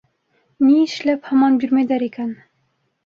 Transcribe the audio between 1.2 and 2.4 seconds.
һаман бирмәйҙәр икән?